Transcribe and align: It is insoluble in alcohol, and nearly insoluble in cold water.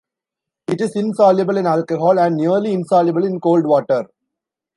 It 0.67 0.81
is 0.81 0.95
insoluble 0.95 1.57
in 1.57 1.67
alcohol, 1.67 2.17
and 2.19 2.35
nearly 2.35 2.73
insoluble 2.73 3.23
in 3.23 3.39
cold 3.39 3.67
water. 3.67 4.05